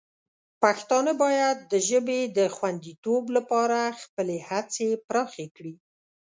[0.61, 5.75] پښتانه باید د ژبې د خوندیتوب لپاره خپلې هڅې پراخې کړي.